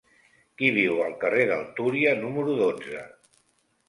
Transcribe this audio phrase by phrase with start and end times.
[0.61, 3.03] Qui viu al carrer del Túria número dotze?